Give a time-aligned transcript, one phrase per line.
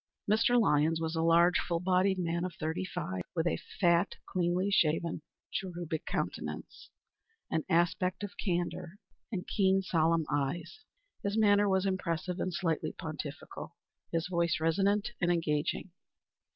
[0.27, 0.59] Mr.
[0.59, 5.21] Lyons was a large, full bodied man of thirty five, with a fat, cleanly shaven,
[5.51, 6.89] cherubic countenance,
[7.51, 8.97] an aspect of candor,
[9.31, 10.83] and keen, solemn eyes.
[11.21, 13.75] His manner was impressive and slightly pontificial;
[14.11, 15.91] his voice resonant and engaging.